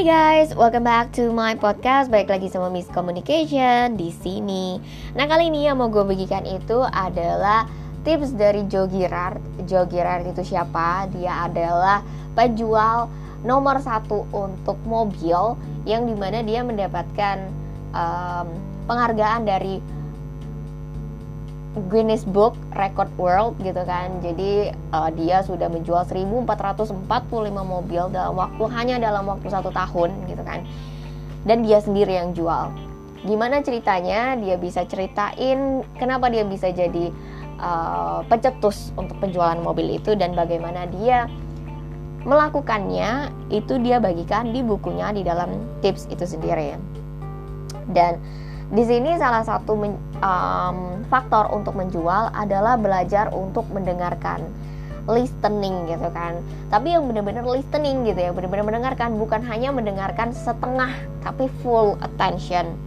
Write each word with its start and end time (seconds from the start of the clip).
Hai 0.00 0.08
guys, 0.40 0.56
welcome 0.56 0.88
back 0.88 1.12
to 1.12 1.28
my 1.28 1.52
podcast. 1.60 2.08
Baik 2.08 2.32
lagi 2.32 2.48
sama 2.48 2.72
Miss 2.72 2.88
Communication 2.88 4.00
di 4.00 4.08
sini. 4.08 4.80
Nah 5.12 5.28
kali 5.28 5.52
ini 5.52 5.68
yang 5.68 5.76
mau 5.76 5.92
gue 5.92 6.00
bagikan 6.00 6.40
itu 6.48 6.80
adalah 6.88 7.68
tips 8.00 8.32
dari 8.32 8.64
Joe 8.64 8.88
Girard. 8.88 9.36
Joe 9.68 9.84
Girard 9.84 10.24
itu 10.24 10.40
siapa? 10.40 11.04
Dia 11.12 11.44
adalah 11.44 12.00
penjual 12.32 13.12
nomor 13.44 13.76
satu 13.84 14.24
untuk 14.32 14.80
mobil 14.88 15.60
yang 15.84 16.08
di 16.08 16.16
mana 16.16 16.40
dia 16.48 16.64
mendapatkan 16.64 17.52
um, 17.92 18.48
penghargaan 18.88 19.44
dari 19.44 19.84
Guinness 21.70 22.26
Book 22.26 22.58
Record 22.74 23.14
World 23.14 23.54
gitu 23.62 23.78
kan. 23.86 24.18
Jadi 24.18 24.74
uh, 24.90 25.10
dia 25.14 25.46
sudah 25.46 25.70
menjual 25.70 26.02
1445 26.02 27.06
mobil 27.62 28.02
dalam 28.10 28.34
waktu 28.34 28.64
hanya 28.74 28.96
dalam 28.98 29.26
waktu 29.30 29.46
satu 29.46 29.70
tahun 29.70 30.10
gitu 30.26 30.42
kan. 30.42 30.66
Dan 31.46 31.62
dia 31.62 31.78
sendiri 31.78 32.18
yang 32.18 32.34
jual. 32.34 32.74
Gimana 33.22 33.62
ceritanya? 33.62 34.34
Dia 34.34 34.58
bisa 34.58 34.82
ceritain 34.88 35.86
kenapa 35.94 36.26
dia 36.26 36.42
bisa 36.42 36.74
jadi 36.74 37.14
uh, 37.62 38.26
pencetus 38.26 38.90
untuk 38.98 39.20
penjualan 39.22 39.60
mobil 39.62 40.00
itu 40.00 40.18
dan 40.18 40.34
bagaimana 40.34 40.90
dia 40.90 41.30
melakukannya 42.26 43.32
itu 43.48 43.80
dia 43.80 43.96
bagikan 43.96 44.52
di 44.52 44.60
bukunya 44.60 45.08
di 45.14 45.22
dalam 45.22 45.54
tips 45.80 46.10
itu 46.10 46.26
sendiri. 46.26 46.76
Dan 47.94 48.18
di 48.70 48.82
sini 48.86 49.18
salah 49.18 49.42
satu 49.42 49.74
men, 49.74 49.98
um, 50.22 51.02
faktor 51.10 51.50
untuk 51.50 51.74
menjual 51.74 52.30
adalah 52.30 52.78
belajar 52.78 53.34
untuk 53.34 53.66
mendengarkan 53.74 54.46
listening 55.10 55.90
gitu 55.90 56.06
kan. 56.14 56.38
Tapi 56.70 56.94
yang 56.94 57.10
benar-benar 57.10 57.42
listening 57.42 58.06
gitu 58.06 58.20
ya 58.20 58.30
benar-benar 58.30 58.62
mendengarkan 58.62 59.18
bukan 59.18 59.42
hanya 59.42 59.74
mendengarkan 59.74 60.30
setengah 60.30 60.94
tapi 61.22 61.50
full 61.66 61.98
attention. 61.98 62.78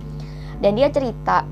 Dan 0.63 0.79
dia 0.79 0.87
cerita 0.87 1.43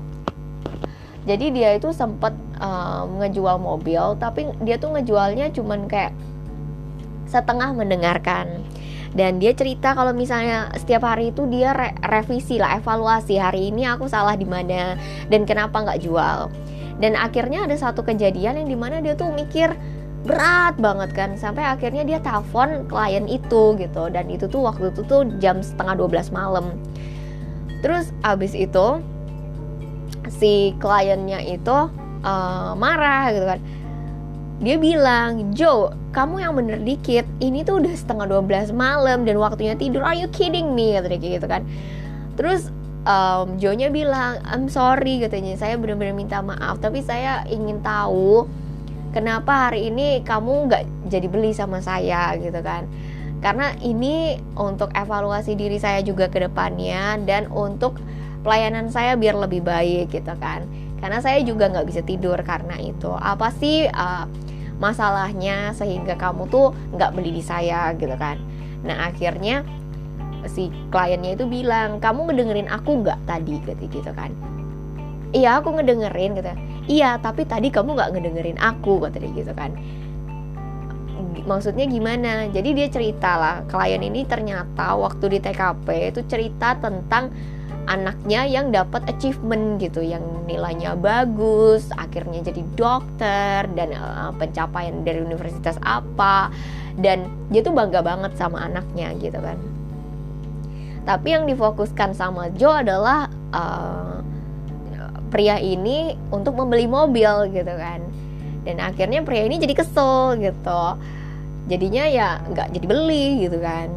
jadi 1.22 1.46
dia 1.54 1.70
itu 1.78 1.94
sempat 1.94 2.34
um, 2.58 3.22
ngejual 3.22 3.62
mobil 3.62 4.18
tapi 4.18 4.50
dia 4.66 4.78
tuh 4.78 4.94
ngejualnya 4.98 5.54
cuman 5.54 5.86
kayak 5.86 6.14
setengah 7.30 7.70
mendengarkan 7.72 8.66
dan 9.12 9.36
dia 9.36 9.52
cerita 9.52 9.92
kalau 9.92 10.16
misalnya 10.16 10.72
setiap 10.72 11.04
hari 11.04 11.36
itu 11.36 11.44
dia 11.52 11.76
re 11.76 11.92
revisi 12.00 12.56
lah 12.56 12.80
evaluasi. 12.80 13.36
Hari 13.36 13.68
ini 13.68 13.84
aku 13.84 14.08
salah 14.08 14.32
di 14.36 14.48
mana 14.48 14.96
dan 15.28 15.44
kenapa 15.44 15.84
nggak 15.84 16.00
jual. 16.00 16.48
Dan 16.96 17.18
akhirnya 17.18 17.68
ada 17.68 17.76
satu 17.76 18.00
kejadian 18.00 18.64
yang 18.64 18.68
di 18.68 18.78
mana 18.78 19.04
dia 19.04 19.12
tuh 19.12 19.28
mikir 19.32 19.76
berat 20.22 20.78
banget 20.78 21.10
kan 21.18 21.34
sampai 21.34 21.66
akhirnya 21.66 22.06
dia 22.06 22.18
telepon 22.24 22.88
klien 22.88 23.28
itu 23.28 23.76
gitu. 23.76 24.08
Dan 24.08 24.32
itu 24.32 24.48
tuh 24.48 24.64
waktu 24.64 24.88
itu 24.96 25.04
tuh 25.04 25.28
jam 25.44 25.60
setengah 25.60 26.00
12 26.00 26.32
malam. 26.32 26.72
Terus 27.84 28.16
abis 28.24 28.56
itu 28.56 29.02
si 30.32 30.72
kliennya 30.80 31.44
itu 31.44 31.76
uh, 32.24 32.72
marah 32.78 33.28
gitu 33.34 33.44
kan 33.44 33.60
dia 34.62 34.78
bilang 34.78 35.50
Joe 35.52 35.90
kamu 36.14 36.34
yang 36.38 36.54
bener 36.54 36.78
dikit. 36.78 37.26
Ini 37.42 37.66
tuh 37.66 37.82
udah 37.82 37.94
setengah 37.98 38.30
12 38.30 38.70
malam 38.70 39.26
dan 39.26 39.36
waktunya 39.42 39.74
tidur. 39.74 40.06
Are 40.06 40.14
you 40.14 40.30
kidding 40.30 40.78
me? 40.78 40.94
Kata 40.94 41.10
dia 41.10 41.18
gitu 41.18 41.46
kan. 41.50 41.66
Terus 42.38 42.70
um, 43.02 43.58
Joe 43.58 43.74
nya 43.74 43.90
bilang 43.90 44.38
I'm 44.46 44.70
sorry 44.70 45.18
katanya. 45.18 45.58
Saya 45.58 45.74
benar-benar 45.80 46.14
minta 46.14 46.38
maaf 46.38 46.78
tapi 46.78 47.02
saya 47.02 47.42
ingin 47.50 47.82
tahu 47.82 48.46
kenapa 49.10 49.68
hari 49.68 49.90
ini 49.90 50.22
kamu 50.22 50.70
nggak 50.70 50.82
jadi 51.10 51.26
beli 51.26 51.50
sama 51.50 51.82
saya 51.82 52.38
gitu 52.38 52.62
kan. 52.62 52.86
Karena 53.42 53.74
ini 53.82 54.38
untuk 54.54 54.94
evaluasi 54.94 55.58
diri 55.58 55.82
saya 55.82 55.98
juga 56.06 56.30
ke 56.30 56.38
depannya 56.38 57.18
dan 57.26 57.50
untuk 57.50 57.98
pelayanan 58.46 58.86
saya 58.94 59.18
biar 59.18 59.34
lebih 59.34 59.66
baik 59.66 60.14
gitu 60.14 60.34
kan. 60.38 60.62
Karena 61.02 61.18
saya 61.18 61.42
juga 61.42 61.66
nggak 61.66 61.86
bisa 61.90 62.06
tidur 62.06 62.38
karena 62.46 62.78
itu. 62.78 63.10
Apa 63.10 63.50
sih 63.50 63.90
uh, 63.90 64.30
masalahnya 64.82 65.70
sehingga 65.78 66.18
kamu 66.18 66.50
tuh 66.50 66.74
nggak 66.98 67.14
beli 67.14 67.38
di 67.38 67.42
saya 67.46 67.94
gitu 67.94 68.18
kan. 68.18 68.42
Nah 68.82 69.06
akhirnya 69.14 69.62
si 70.50 70.74
kliennya 70.90 71.38
itu 71.38 71.46
bilang 71.46 72.02
kamu 72.02 72.26
ngedengerin 72.26 72.66
aku 72.66 73.06
nggak 73.06 73.22
tadi? 73.30 73.62
Gitu 73.62 73.86
gitu 73.86 74.10
kan. 74.10 74.34
Iya 75.30 75.62
aku 75.62 75.72
ngedengerin 75.78 76.36
gitu 76.36 76.52
iya 76.90 77.16
tapi 77.16 77.46
tadi 77.46 77.70
kamu 77.70 77.94
nggak 77.94 78.10
ngedengerin 78.12 78.58
aku 78.58 79.06
kata 79.06 79.22
dia 79.22 79.30
gitu 79.32 79.52
kan. 79.54 79.70
Maksudnya 81.42 81.86
gimana? 81.88 82.46
Jadi 82.50 82.70
dia 82.74 82.86
cerita 82.90 83.38
lah 83.38 83.56
klien 83.70 84.02
ini 84.02 84.26
ternyata 84.26 84.94
waktu 84.98 85.32
di 85.32 85.38
TKP 85.42 85.86
itu 86.14 86.20
cerita 86.26 86.76
tentang 86.78 87.30
anaknya 87.90 88.46
yang 88.46 88.70
dapat 88.70 89.02
achievement 89.10 89.82
gitu 89.82 90.00
yang 90.02 90.22
nilainya 90.46 90.94
bagus 90.94 91.90
akhirnya 91.94 92.42
jadi 92.46 92.62
dokter 92.78 93.66
dan 93.74 93.88
uh, 93.96 94.30
pencapaian 94.38 95.02
dari 95.02 95.22
universitas 95.22 95.76
apa. 95.82 96.52
Dan 96.92 97.24
dia 97.48 97.64
tuh 97.64 97.72
bangga 97.72 98.04
banget 98.04 98.36
sama 98.36 98.68
anaknya 98.68 99.16
gitu 99.16 99.40
kan. 99.40 99.56
Tapi 101.02 101.28
yang 101.34 101.48
difokuskan 101.48 102.14
sama 102.14 102.52
Joe 102.54 102.84
adalah 102.84 103.26
uh, 103.50 104.20
pria 105.32 105.56
ini 105.56 106.14
untuk 106.28 106.54
membeli 106.60 106.84
mobil 106.84 107.48
gitu 107.50 107.72
kan. 107.72 108.04
Dan 108.62 108.78
akhirnya 108.78 109.24
pria 109.24 109.48
ini 109.48 109.58
jadi 109.58 109.74
kesel 109.74 110.38
gitu. 110.38 110.84
Jadinya 111.66 112.04
ya 112.06 112.28
nggak 112.44 112.76
jadi 112.76 112.86
beli 112.86 113.26
gitu 113.48 113.58
kan. 113.58 113.88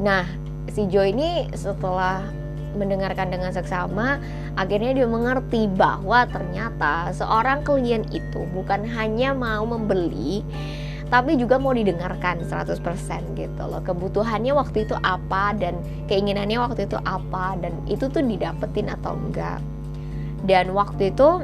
Nah 0.00 0.24
si 0.72 0.88
Joe 0.88 1.12
ini 1.12 1.52
setelah 1.52 2.24
mendengarkan 2.78 3.34
dengan 3.34 3.50
seksama, 3.50 4.22
akhirnya 4.54 4.94
dia 5.02 5.08
mengerti 5.10 5.66
bahwa 5.66 6.24
ternyata 6.30 7.10
seorang 7.10 7.66
klien 7.66 8.06
itu 8.14 8.46
bukan 8.54 8.86
hanya 8.86 9.34
mau 9.34 9.66
membeli, 9.66 10.46
tapi 11.10 11.34
juga 11.34 11.58
mau 11.58 11.74
didengarkan 11.74 12.46
100% 12.46 12.78
gitu 13.34 13.62
loh. 13.66 13.82
Kebutuhannya 13.82 14.54
waktu 14.54 14.86
itu 14.86 14.94
apa 15.02 15.52
dan 15.58 15.74
keinginannya 16.06 16.62
waktu 16.62 16.86
itu 16.86 16.96
apa 17.02 17.58
dan 17.58 17.74
itu 17.90 18.06
tuh 18.06 18.22
didapetin 18.22 18.88
atau 18.92 19.18
enggak. 19.18 19.58
Dan 20.46 20.70
waktu 20.70 21.10
itu 21.10 21.42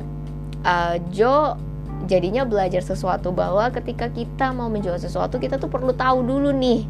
uh, 0.62 0.96
Joe 1.10 1.58
jadinya 2.04 2.44
belajar 2.44 2.84
sesuatu 2.84 3.32
bahwa 3.32 3.72
ketika 3.72 4.12
kita 4.12 4.52
mau 4.52 4.68
menjual 4.68 5.00
sesuatu 5.00 5.40
kita 5.40 5.56
tuh 5.56 5.72
perlu 5.72 5.96
tahu 5.96 6.20
dulu 6.20 6.52
nih 6.52 6.84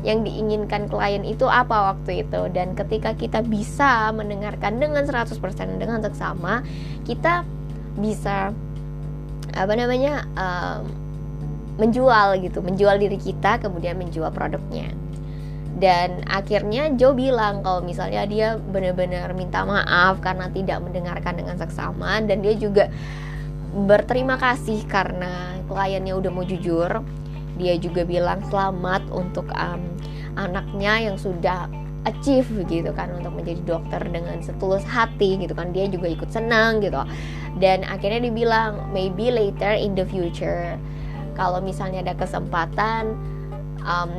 yang 0.00 0.24
diinginkan 0.24 0.88
klien 0.88 1.24
itu 1.24 1.44
apa 1.44 1.94
waktu 1.94 2.24
itu. 2.26 2.40
Dan 2.52 2.72
ketika 2.76 3.12
kita 3.12 3.44
bisa 3.44 4.10
mendengarkan 4.12 4.80
dengan 4.80 5.04
100% 5.04 5.36
dengan 5.76 6.00
seksama 6.00 6.64
kita 7.04 7.44
bisa 7.98 8.54
apa 9.50 9.74
namanya 9.74 10.24
um, 10.38 10.86
menjual 11.80 12.38
gitu 12.38 12.62
menjual 12.62 13.00
diri 13.00 13.16
kita 13.16 13.60
kemudian 13.60 13.96
menjual 13.96 14.30
produknya. 14.32 14.92
Dan 15.80 16.28
akhirnya 16.28 16.92
Joe 16.92 17.16
bilang 17.16 17.64
kalau 17.64 17.80
misalnya 17.80 18.28
dia 18.28 18.48
benar-benar 18.60 19.32
minta 19.32 19.64
maaf 19.64 20.20
karena 20.20 20.52
tidak 20.52 20.84
mendengarkan 20.84 21.40
dengan 21.40 21.56
seksama 21.56 22.20
dan 22.20 22.44
dia 22.44 22.52
juga 22.52 22.92
berterima 23.70 24.36
kasih 24.36 24.84
karena 24.84 25.56
kliennya 25.70 26.18
udah 26.18 26.30
mau 26.34 26.44
jujur 26.44 27.00
dia 27.60 27.76
juga 27.76 28.08
bilang 28.08 28.40
selamat 28.48 29.04
untuk 29.12 29.44
um, 29.52 29.84
anaknya 30.40 31.12
yang 31.12 31.16
sudah 31.20 31.68
achieve 32.08 32.48
gitu 32.64 32.88
kan 32.96 33.12
untuk 33.12 33.36
menjadi 33.36 33.60
dokter 33.68 34.00
dengan 34.08 34.40
setulus 34.40 34.80
hati 34.88 35.36
gitu 35.36 35.52
kan. 35.52 35.76
Dia 35.76 35.84
juga 35.92 36.08
ikut 36.08 36.32
senang 36.32 36.80
gitu. 36.80 36.96
Dan 37.60 37.84
akhirnya 37.84 38.24
dibilang 38.24 38.88
maybe 38.96 39.28
later 39.28 39.76
in 39.76 39.92
the 39.92 40.08
future. 40.08 40.80
Kalau 41.36 41.60
misalnya 41.60 42.00
ada 42.00 42.16
kesempatan 42.16 43.16
um, 43.84 44.12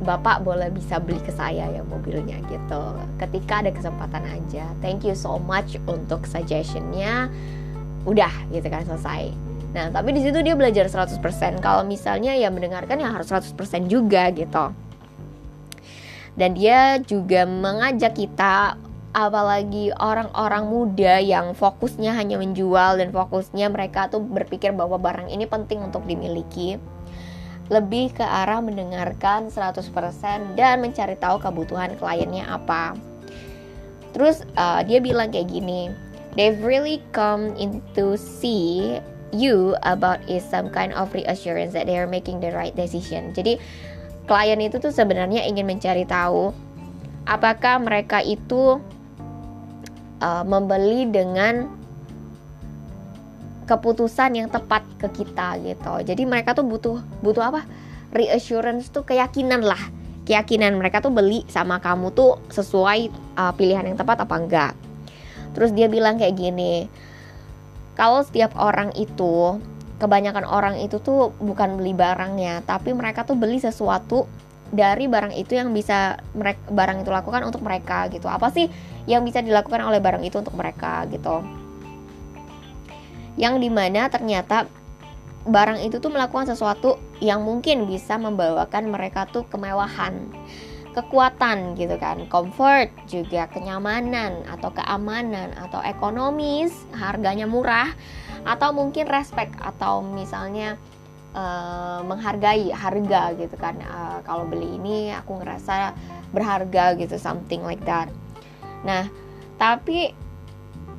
bapak 0.00 0.40
boleh 0.40 0.72
bisa 0.72 0.96
beli 0.96 1.20
ke 1.20 1.32
saya 1.36 1.68
ya 1.68 1.84
mobilnya 1.84 2.40
gitu. 2.48 2.82
Ketika 3.20 3.60
ada 3.60 3.70
kesempatan 3.72 4.24
aja. 4.24 4.64
Thank 4.80 5.04
you 5.04 5.12
so 5.12 5.36
much 5.36 5.76
untuk 5.84 6.24
suggestionnya. 6.24 7.28
Udah 8.08 8.32
gitu 8.48 8.64
kan 8.72 8.80
selesai 8.88 9.49
Nah, 9.70 9.86
tapi 9.94 10.10
di 10.10 10.20
situ 10.22 10.42
dia 10.42 10.58
belajar 10.58 10.90
100%. 10.90 11.62
Kalau 11.62 11.86
misalnya 11.86 12.34
ya 12.34 12.50
mendengarkan 12.50 12.98
ya 12.98 13.10
harus 13.10 13.30
100% 13.30 13.54
juga 13.86 14.30
gitu. 14.34 14.74
Dan 16.34 16.54
dia 16.58 16.98
juga 17.02 17.46
mengajak 17.46 18.18
kita 18.18 18.78
apalagi 19.10 19.90
orang-orang 19.98 20.70
muda 20.70 21.18
yang 21.18 21.50
fokusnya 21.58 22.14
hanya 22.14 22.38
menjual 22.38 23.02
dan 23.02 23.10
fokusnya 23.10 23.66
mereka 23.66 24.06
tuh 24.06 24.22
berpikir 24.22 24.70
bahwa 24.70 25.02
barang 25.02 25.26
ini 25.34 25.50
penting 25.50 25.82
untuk 25.82 26.06
dimiliki 26.06 26.78
lebih 27.70 28.10
ke 28.14 28.26
arah 28.26 28.58
mendengarkan 28.58 29.46
100% 29.46 30.58
dan 30.58 30.82
mencari 30.82 31.14
tahu 31.14 31.38
kebutuhan 31.38 31.94
kliennya 31.94 32.42
apa. 32.50 32.98
Terus 34.10 34.42
uh, 34.58 34.82
dia 34.82 34.98
bilang 34.98 35.30
kayak 35.30 35.54
gini, 35.54 35.94
they've 36.34 36.58
really 36.66 36.98
come 37.14 37.54
into 37.54 38.18
see 38.18 38.98
you 39.30 39.78
about 39.86 40.22
is 40.26 40.42
some 40.46 40.70
kind 40.70 40.94
of 40.94 41.10
reassurance 41.14 41.72
that 41.74 41.86
they 41.86 41.98
are 41.98 42.10
making 42.10 42.38
the 42.42 42.50
right 42.50 42.74
decision. 42.74 43.30
Jadi 43.34 43.58
klien 44.26 44.60
itu 44.62 44.78
tuh 44.78 44.94
sebenarnya 44.94 45.42
ingin 45.46 45.66
mencari 45.66 46.06
tahu 46.06 46.54
apakah 47.26 47.82
mereka 47.82 48.22
itu 48.22 48.78
uh, 50.22 50.44
membeli 50.46 51.08
dengan 51.08 51.70
keputusan 53.70 54.34
yang 54.34 54.48
tepat 54.50 54.82
ke 54.98 55.06
kita 55.22 55.54
gitu. 55.62 55.94
Jadi 56.02 56.22
mereka 56.26 56.58
tuh 56.58 56.66
butuh 56.66 56.98
butuh 57.22 57.54
apa? 57.54 57.62
Reassurance 58.10 58.90
tuh 58.90 59.06
keyakinan 59.06 59.62
lah. 59.62 59.78
Keyakinan 60.26 60.74
mereka 60.74 60.98
tuh 60.98 61.14
beli 61.14 61.46
sama 61.46 61.78
kamu 61.78 62.10
tuh 62.10 62.42
sesuai 62.50 63.10
uh, 63.38 63.54
pilihan 63.54 63.86
yang 63.86 63.98
tepat 63.98 64.26
apa 64.26 64.34
enggak. 64.34 64.72
Terus 65.54 65.70
dia 65.70 65.86
bilang 65.86 66.18
kayak 66.18 66.34
gini. 66.34 66.90
Kalau 68.00 68.24
setiap 68.24 68.56
orang 68.56 68.96
itu 68.96 69.60
kebanyakan 70.00 70.48
orang 70.48 70.80
itu 70.80 70.96
tuh 71.04 71.36
bukan 71.36 71.76
beli 71.76 71.92
barangnya, 71.92 72.64
tapi 72.64 72.96
mereka 72.96 73.28
tuh 73.28 73.36
beli 73.36 73.60
sesuatu 73.60 74.24
dari 74.72 75.04
barang 75.04 75.36
itu 75.36 75.60
yang 75.60 75.76
bisa 75.76 76.16
mereka 76.32 76.64
barang 76.72 77.04
itu 77.04 77.12
lakukan 77.12 77.44
untuk 77.44 77.60
mereka 77.60 78.08
gitu. 78.08 78.24
Apa 78.24 78.48
sih 78.48 78.72
yang 79.04 79.20
bisa 79.20 79.44
dilakukan 79.44 79.84
oleh 79.84 80.00
barang 80.00 80.24
itu 80.24 80.40
untuk 80.40 80.56
mereka 80.56 81.04
gitu? 81.12 81.44
Yang 83.36 83.54
di 83.60 83.68
mana 83.68 84.08
ternyata 84.08 84.64
barang 85.44 85.84
itu 85.84 86.00
tuh 86.00 86.08
melakukan 86.08 86.48
sesuatu 86.48 86.96
yang 87.20 87.44
mungkin 87.44 87.84
bisa 87.84 88.16
membawakan 88.16 88.88
mereka 88.88 89.28
tuh 89.28 89.44
kemewahan 89.44 90.24
kekuatan 90.92 91.78
gitu 91.78 91.96
kan. 91.96 92.26
Comfort 92.26 92.90
juga 93.06 93.46
kenyamanan 93.50 94.44
atau 94.46 94.70
keamanan 94.74 95.54
atau 95.54 95.80
ekonomis 95.82 96.74
harganya 96.94 97.46
murah 97.46 97.90
atau 98.42 98.72
mungkin 98.72 99.06
respect 99.06 99.52
atau 99.60 100.00
misalnya 100.00 100.80
uh, 101.36 102.00
menghargai 102.02 102.72
harga 102.72 103.36
gitu 103.38 103.56
kan. 103.56 103.78
Uh, 103.84 104.18
kalau 104.26 104.46
beli 104.48 104.76
ini 104.76 105.14
aku 105.14 105.38
ngerasa 105.40 105.94
berharga 106.34 106.98
gitu 106.98 107.16
something 107.18 107.62
like 107.62 107.82
that. 107.86 108.10
Nah 108.82 109.06
tapi 109.60 110.16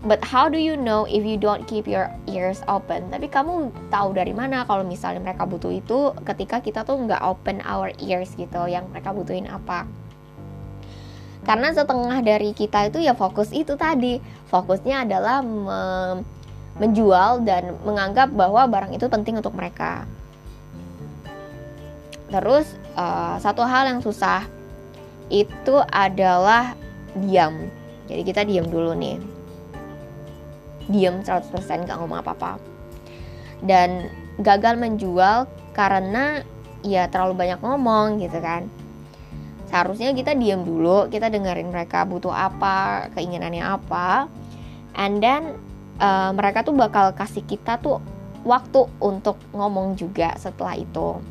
but 0.06 0.22
how 0.26 0.50
do 0.50 0.58
you 0.58 0.74
know 0.74 1.06
if 1.06 1.22
you 1.22 1.38
don't 1.38 1.66
keep 1.70 1.86
your 1.86 2.10
ears 2.26 2.66
open 2.66 3.06
tapi 3.14 3.30
kamu 3.30 3.70
tahu 3.94 4.18
dari 4.18 4.34
mana 4.34 4.66
kalau 4.66 4.82
misalnya 4.82 5.22
mereka 5.22 5.46
butuh 5.46 5.70
itu 5.70 6.14
ketika 6.26 6.58
kita 6.62 6.82
tuh 6.82 6.98
nggak 6.98 7.22
open 7.22 7.62
our 7.66 7.94
ears 8.02 8.34
gitu 8.34 8.66
yang 8.66 8.90
mereka 8.90 9.14
butuhin 9.14 9.46
apa 9.46 9.86
karena 11.42 11.74
setengah 11.74 12.22
dari 12.22 12.54
kita 12.54 12.94
itu 12.94 13.02
ya 13.02 13.18
fokus 13.18 13.50
itu 13.50 13.74
tadi 13.74 14.22
fokusnya 14.50 15.10
adalah 15.10 15.42
me 15.42 15.82
menjual 16.72 17.44
dan 17.46 17.78
menganggap 17.84 18.32
bahwa 18.32 18.66
barang 18.66 18.96
itu 18.96 19.06
penting 19.06 19.38
untuk 19.38 19.54
mereka 19.54 20.08
Terus 22.32 22.66
uh, 22.96 23.36
satu 23.44 23.62
hal 23.68 23.92
yang 23.92 24.00
susah 24.00 24.48
itu 25.28 25.76
adalah 25.92 26.74
diam. 27.20 27.68
Jadi 28.08 28.22
kita 28.24 28.42
diam 28.48 28.72
dulu 28.72 28.96
nih. 28.96 29.20
Diam 30.92 31.24
100% 31.24 31.88
gak 31.88 31.98
ngomong 31.98 32.20
apa-apa. 32.20 32.60
Dan 33.64 34.12
gagal 34.42 34.76
menjual 34.76 35.48
karena 35.72 36.44
ya 36.84 37.08
terlalu 37.08 37.48
banyak 37.48 37.60
ngomong 37.64 38.20
gitu 38.20 38.38
kan. 38.44 38.68
Seharusnya 39.72 40.12
kita 40.12 40.36
diam 40.36 40.68
dulu, 40.68 41.08
kita 41.08 41.32
dengerin 41.32 41.72
mereka 41.72 42.04
butuh 42.04 42.36
apa, 42.36 43.08
keinginannya 43.16 43.64
apa. 43.64 44.28
And 45.00 45.24
then 45.24 45.56
uh, 46.04 46.36
mereka 46.36 46.68
tuh 46.68 46.76
bakal 46.76 47.16
kasih 47.16 47.48
kita 47.48 47.80
tuh 47.80 48.04
waktu 48.44 48.92
untuk 49.00 49.40
ngomong 49.56 49.96
juga 49.96 50.36
setelah 50.36 50.76
itu 50.76 51.24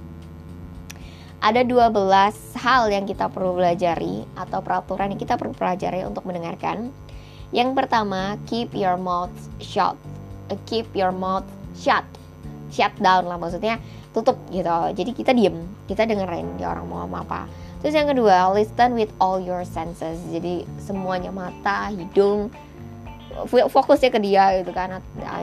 ada 1.41 1.65
12 1.65 1.97
hal 2.61 2.93
yang 2.93 3.09
kita 3.09 3.33
perlu 3.33 3.57
pelajari 3.57 4.29
atau 4.37 4.61
peraturan 4.61 5.17
yang 5.17 5.21
kita 5.21 5.41
perlu 5.41 5.57
pelajari 5.57 6.05
untuk 6.05 6.29
mendengarkan. 6.29 6.93
Yang 7.51 7.75
pertama, 7.75 8.39
keep 8.47 8.71
your 8.75 8.95
mouth 8.95 9.33
shut. 9.59 9.99
Uh, 10.49 10.59
keep 10.67 10.87
your 10.95 11.11
mouth 11.11 11.47
shut. 11.75 12.07
Shut 12.71 12.95
down 13.03 13.27
lah 13.27 13.39
maksudnya 13.39 13.83
tutup 14.15 14.39
gitu. 14.55 14.71
Jadi 14.95 15.11
kita 15.15 15.35
diem, 15.35 15.59
kita 15.91 16.07
dengerin 16.07 16.59
dia 16.59 16.71
orang 16.71 16.87
mau 16.87 17.03
ngomong 17.07 17.27
apa. 17.27 17.51
Terus 17.83 17.97
yang 17.97 18.09
kedua, 18.13 18.53
listen 18.55 18.95
with 18.95 19.11
all 19.19 19.41
your 19.41 19.67
senses. 19.67 20.21
Jadi 20.31 20.69
semuanya 20.79 21.33
mata, 21.33 21.91
hidung, 21.91 22.53
fokusnya 23.47 24.11
ke 24.11 24.21
dia 24.21 24.59
gitu 24.61 24.75
kan 24.75 24.99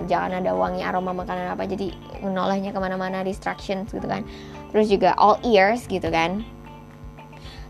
jangan 0.06 0.44
ada 0.44 0.52
wangi 0.52 0.84
aroma 0.84 1.16
makanan 1.16 1.56
apa 1.56 1.64
jadi 1.64 1.96
menolehnya 2.20 2.76
ke 2.76 2.80
mana-mana 2.80 3.24
distractions 3.24 3.90
gitu 3.96 4.04
kan 4.06 4.28
terus 4.76 4.92
juga 4.92 5.16
all 5.16 5.40
ears 5.48 5.88
gitu 5.88 6.12
kan 6.12 6.44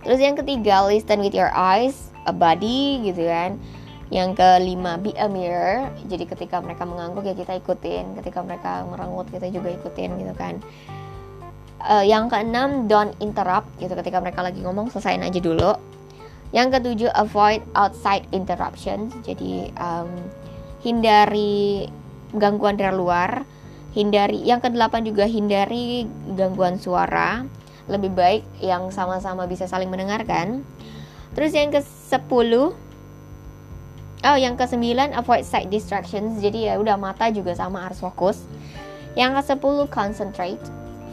terus 0.01 0.18
yang 0.18 0.33
ketiga 0.33 0.83
listen 0.90 1.22
with 1.22 1.38
your 1.38 1.54
eyes 1.54 2.10
a 2.25 2.33
body 2.33 3.06
gitu 3.06 3.30
kan 3.30 3.62
yang 4.07 4.31
kelima 4.31 4.95
be 4.95 5.12
a 5.19 5.27
mirror. 5.27 5.92
Jadi 6.07 6.24
ketika 6.24 6.63
mereka 6.63 6.88
mengangguk 6.88 7.27
ya 7.27 7.36
kita 7.36 7.59
ikutin. 7.59 8.15
Ketika 8.24 8.39
mereka 8.39 8.88
merengut 8.88 9.27
kita 9.27 9.51
juga 9.51 9.68
ikutin 9.71 10.15
gitu 10.15 10.33
kan. 10.36 10.63
Uh, 11.77 12.01
yang 12.01 12.31
keenam 12.31 12.88
don't 12.88 13.13
interrupt 13.19 13.68
gitu. 13.83 13.92
Ketika 13.92 14.24
mereka 14.24 14.39
lagi 14.44 14.63
ngomong 14.63 14.88
selesain 14.88 15.19
aja 15.24 15.39
dulu. 15.44 15.75
Yang 16.56 16.80
ketujuh 16.80 17.12
avoid 17.12 17.59
outside 17.75 18.24
interruptions. 18.31 19.12
Jadi 19.27 19.75
um, 19.75 20.07
hindari 20.88 21.92
gangguan 22.31 22.80
dari 22.80 22.95
luar. 22.95 23.44
Hindari 23.92 24.39
yang 24.48 24.63
kedelapan 24.63 25.04
juga 25.04 25.27
hindari 25.27 26.07
gangguan 26.39 26.80
suara. 26.80 27.44
Lebih 27.92 28.15
baik 28.15 28.44
yang 28.63 28.88
sama-sama 28.88 29.44
bisa 29.51 29.68
saling 29.68 29.92
mendengarkan. 29.92 30.63
Terus 31.36 31.51
yang 31.51 31.75
ke 31.75 31.83
sepuluh 31.83 32.87
oh 34.27 34.38
yang 34.38 34.59
ke 34.59 34.68
sembilan 34.68 35.15
avoid 35.15 35.47
side 35.47 35.71
distractions. 35.71 36.44
Jadi 36.44 36.68
ya 36.68 36.75
udah 36.75 37.00
mata 37.00 37.31
juga 37.31 37.56
sama 37.56 37.88
harus 37.88 38.03
fokus. 38.03 38.44
Yang 39.15 39.39
ke 39.39 39.41
sepuluh 39.56 39.88
concentrate. 39.88 40.62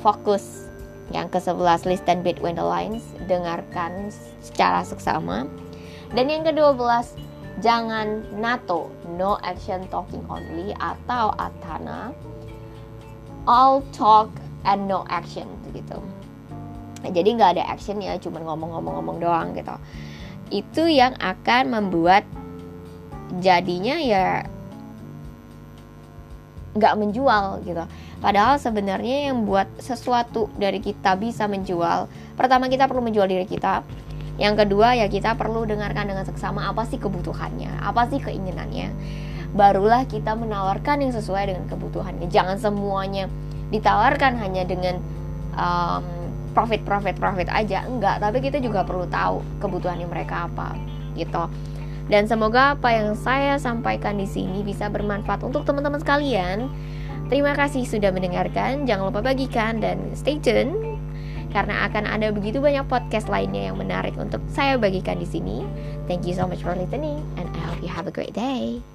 Fokus. 0.02 0.66
Yang 1.14 1.36
ke 1.36 1.38
sebelas 1.46 1.86
listen 1.86 2.26
between 2.26 2.58
the 2.58 2.66
lines. 2.66 3.06
Dengarkan 3.30 4.10
secara 4.42 4.82
seksama. 4.82 5.46
Dan 6.10 6.26
yang 6.26 6.42
ke 6.42 6.52
dua 6.52 6.74
belas 6.74 7.14
jangan 7.62 8.26
nato. 8.34 8.90
No 9.14 9.38
action 9.46 9.86
talking 9.88 10.26
only 10.26 10.74
atau 10.82 11.30
atana. 11.38 12.10
All 13.46 13.84
talk 13.94 14.32
and 14.64 14.88
no 14.90 15.04
action 15.12 15.46
gitu. 15.70 16.00
Jadi 17.04 17.36
nggak 17.36 17.60
ada 17.60 17.68
action 17.68 18.00
ya 18.00 18.16
cuma 18.16 18.40
ngomong-ngomong-ngomong 18.40 19.20
doang 19.20 19.52
gitu. 19.52 19.76
Itu 20.48 20.88
yang 20.88 21.12
akan 21.20 21.68
membuat 21.68 22.24
jadinya 23.40 23.96
ya 24.00 24.44
nggak 26.74 26.94
menjual 26.98 27.62
gitu. 27.62 27.84
Padahal 28.18 28.58
sebenarnya 28.58 29.30
yang 29.30 29.46
buat 29.46 29.70
sesuatu 29.78 30.50
dari 30.58 30.82
kita 30.82 31.14
bisa 31.14 31.46
menjual 31.46 32.10
pertama 32.34 32.66
kita 32.66 32.90
perlu 32.90 33.02
menjual 33.06 33.30
diri 33.30 33.46
kita. 33.46 33.86
Yang 34.34 34.66
kedua 34.66 34.98
ya 34.98 35.06
kita 35.06 35.38
perlu 35.38 35.62
dengarkan 35.62 36.10
dengan 36.10 36.26
seksama 36.26 36.66
apa 36.66 36.82
sih 36.90 36.98
kebutuhannya 36.98 37.70
apa 37.78 38.10
sih 38.10 38.18
keinginannya. 38.18 38.90
Barulah 39.54 40.02
kita 40.10 40.34
menawarkan 40.34 41.06
yang 41.06 41.14
sesuai 41.14 41.54
dengan 41.54 41.64
kebutuhannya. 41.70 42.26
Jangan 42.26 42.58
semuanya 42.58 43.30
ditawarkan 43.70 44.42
hanya 44.42 44.66
dengan 44.66 44.98
um, 45.54 46.02
profit 46.50 46.82
profit 46.82 47.14
profit 47.22 47.46
aja. 47.54 47.86
Enggak 47.86 48.18
tapi 48.18 48.42
kita 48.42 48.58
juga 48.58 48.82
perlu 48.82 49.06
tahu 49.06 49.46
kebutuhannya 49.62 50.10
mereka 50.10 50.50
apa 50.50 50.74
gitu 51.14 51.46
dan 52.12 52.28
semoga 52.28 52.76
apa 52.76 52.92
yang 52.92 53.16
saya 53.16 53.56
sampaikan 53.56 54.20
di 54.20 54.28
sini 54.28 54.60
bisa 54.60 54.92
bermanfaat 54.92 55.40
untuk 55.40 55.64
teman-teman 55.64 56.00
sekalian. 56.00 56.68
Terima 57.32 57.56
kasih 57.56 57.88
sudah 57.88 58.12
mendengarkan. 58.12 58.84
Jangan 58.84 59.08
lupa 59.08 59.24
bagikan 59.24 59.80
dan 59.80 60.12
stay 60.12 60.36
tune 60.36 61.00
karena 61.54 61.86
akan 61.88 62.04
ada 62.04 62.34
begitu 62.34 62.58
banyak 62.58 62.84
podcast 62.90 63.30
lainnya 63.30 63.72
yang 63.72 63.78
menarik 63.78 64.12
untuk 64.20 64.42
saya 64.50 64.76
bagikan 64.76 65.16
di 65.16 65.28
sini. 65.28 65.64
Thank 66.04 66.28
you 66.28 66.36
so 66.36 66.44
much 66.44 66.60
for 66.60 66.76
listening 66.76 67.24
and 67.40 67.48
I 67.56 67.60
hope 67.72 67.80
you 67.80 67.88
have 67.88 68.10
a 68.10 68.12
great 68.12 68.36
day. 68.36 68.93